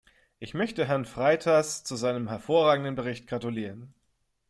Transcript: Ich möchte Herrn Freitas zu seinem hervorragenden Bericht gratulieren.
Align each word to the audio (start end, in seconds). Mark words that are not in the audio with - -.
Ich 0.39 0.55
möchte 0.55 0.87
Herrn 0.87 1.05
Freitas 1.05 1.83
zu 1.83 1.95
seinem 1.95 2.27
hervorragenden 2.27 2.95
Bericht 2.95 3.27
gratulieren. 3.27 3.93